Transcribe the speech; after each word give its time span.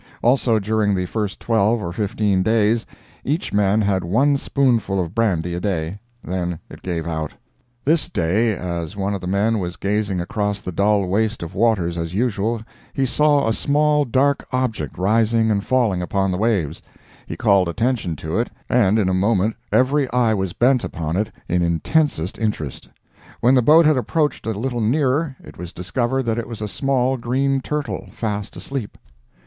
Also, 0.23 0.57
during 0.57 0.95
the 0.95 1.05
first 1.05 1.39
twelve 1.39 1.79
or 1.79 1.93
fifteen 1.93 2.41
days, 2.41 2.87
each 3.23 3.53
man 3.53 3.81
had 3.81 4.03
one 4.03 4.35
spoonful 4.35 4.99
of 4.99 5.13
brandy 5.13 5.53
a 5.53 5.59
day, 5.59 5.99
then 6.23 6.57
it 6.71 6.81
gave 6.81 7.07
out. 7.07 7.35
This 7.85 8.09
day, 8.09 8.55
as 8.55 8.97
one 8.97 9.13
of 9.13 9.21
the 9.21 9.27
men 9.27 9.59
was 9.59 9.75
gazing 9.77 10.19
across 10.19 10.59
the 10.59 10.71
dull 10.71 11.05
waste 11.05 11.43
of 11.43 11.53
waters 11.53 11.99
as 11.99 12.15
usual, 12.15 12.63
he 12.95 13.05
saw 13.05 13.47
a 13.47 13.53
small, 13.53 14.03
dark 14.03 14.47
object 14.51 14.97
rising 14.97 15.51
and 15.51 15.63
falling 15.63 16.01
upon 16.01 16.31
the 16.31 16.37
waves. 16.39 16.81
He 17.27 17.37
called 17.37 17.69
attention 17.69 18.15
to 18.15 18.39
it, 18.39 18.49
and 18.67 18.97
in 18.97 19.07
a 19.07 19.13
moment 19.13 19.55
every 19.71 20.11
eye 20.11 20.33
was 20.33 20.53
bent 20.53 20.83
upon 20.83 21.15
it 21.15 21.29
in 21.47 21.61
intensest 21.61 22.39
interest. 22.39 22.89
When 23.39 23.53
the 23.53 23.61
boat 23.61 23.85
had 23.85 23.97
approached 23.97 24.47
a 24.47 24.51
little 24.57 24.81
nearer, 24.81 25.35
it 25.43 25.59
was 25.59 25.71
discovered 25.71 26.23
that 26.23 26.39
it 26.39 26.47
was 26.47 26.59
a 26.63 26.67
small 26.67 27.17
green 27.17 27.61
turtle, 27.61 28.07
fast 28.11 28.57
asleep. 28.57 28.97